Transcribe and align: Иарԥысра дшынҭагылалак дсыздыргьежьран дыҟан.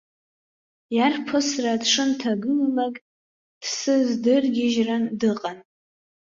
Иарԥысра 0.95 1.73
дшынҭагылалак 1.81 2.95
дсыздыргьежьран 3.61 5.03
дыҟан. 5.19 5.59